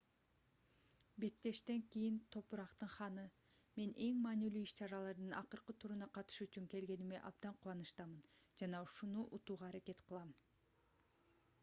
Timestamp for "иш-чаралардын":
4.69-5.35